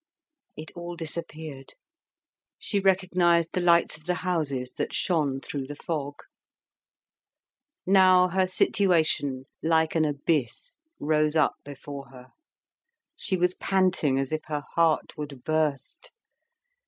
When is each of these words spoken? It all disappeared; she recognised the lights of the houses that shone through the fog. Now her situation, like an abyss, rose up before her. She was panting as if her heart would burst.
It 0.57 0.71
all 0.71 0.95
disappeared; 0.95 1.75
she 2.57 2.79
recognised 2.79 3.51
the 3.53 3.61
lights 3.61 3.97
of 3.97 4.05
the 4.05 4.15
houses 4.25 4.73
that 4.79 4.95
shone 4.95 5.39
through 5.41 5.67
the 5.67 5.75
fog. 5.75 6.15
Now 7.85 8.27
her 8.29 8.47
situation, 8.47 9.45
like 9.61 9.93
an 9.93 10.05
abyss, 10.05 10.73
rose 10.99 11.35
up 11.35 11.57
before 11.63 12.07
her. 12.09 12.31
She 13.15 13.37
was 13.37 13.53
panting 13.53 14.17
as 14.17 14.31
if 14.31 14.41
her 14.45 14.63
heart 14.73 15.15
would 15.17 15.43
burst. 15.43 16.11